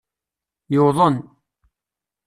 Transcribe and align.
Yuḍen. 0.73 1.15